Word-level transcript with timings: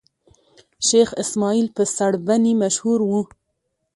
شېخ 0.87 1.09
اسماعیل 1.23 1.67
په 1.75 1.83
سړبني 1.97 2.53
مشهور 2.63 2.99
وو. 3.09 3.21